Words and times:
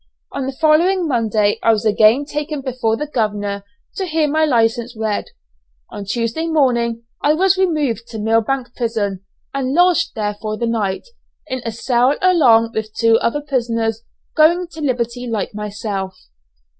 On 0.31 0.47
the 0.47 0.51
following 0.59 1.07
Monday 1.07 1.59
I 1.61 1.71
was 1.71 1.85
again 1.85 2.25
taken 2.25 2.61
before 2.61 2.97
the 2.97 3.05
governor 3.05 3.63
to 3.97 4.07
hear 4.07 4.27
my 4.27 4.45
license 4.45 4.97
read. 4.97 5.25
On 5.91 6.05
Tuesday 6.05 6.47
morning 6.47 7.03
I 7.21 7.35
was 7.35 7.55
removed 7.55 8.07
to 8.07 8.17
Millbank 8.17 8.73
Prison, 8.75 9.23
and 9.53 9.73
lodged 9.73 10.15
there 10.15 10.33
for 10.41 10.57
the 10.57 10.65
night, 10.65 11.07
in 11.45 11.61
a 11.67 11.71
cell 11.71 12.15
along 12.19 12.71
with 12.73 12.95
two 12.95 13.19
other 13.19 13.41
prisoners 13.41 14.01
going 14.35 14.67
to 14.71 14.81
liberty 14.81 15.27
like 15.27 15.53
myself. 15.53 16.17